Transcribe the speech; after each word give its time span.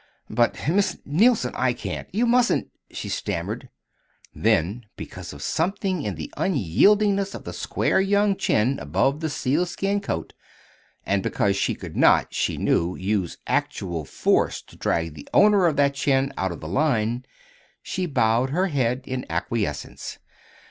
"But, 0.31 0.57
Miss 0.67 0.97
Neilson, 1.05 1.51
I 1.53 1.73
can't 1.73 2.07
you 2.11 2.25
mustn't" 2.25 2.69
she 2.91 3.07
stammered; 3.07 3.69
then, 4.33 4.87
because 4.97 5.31
of 5.31 5.43
something 5.43 6.01
in 6.01 6.15
the 6.15 6.33
unyieldingness 6.37 7.35
of 7.35 7.43
the 7.43 7.53
square 7.53 7.99
young 8.01 8.35
chin 8.35 8.79
above 8.79 9.19
the 9.19 9.29
sealskin 9.29 10.01
coat, 10.01 10.33
and 11.05 11.21
because 11.21 11.55
she 11.55 11.75
could 11.75 11.95
not 11.95 12.33
(she 12.33 12.57
knew) 12.57 12.95
use 12.95 13.37
actual 13.45 14.03
force 14.03 14.63
to 14.63 14.75
drag 14.75 15.13
the 15.13 15.29
owner 15.35 15.67
of 15.67 15.75
that 15.75 15.93
chin 15.93 16.33
out 16.35 16.51
of 16.51 16.61
the 16.61 16.67
line, 16.67 17.23
she 17.83 18.07
bowed 18.07 18.49
her 18.49 18.69
head 18.69 19.03
in 19.05 19.23
acquiescence. 19.29 20.17